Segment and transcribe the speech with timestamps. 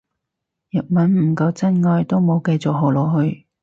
[0.71, 3.45] 日文唔夠真愛都冇繼續學落去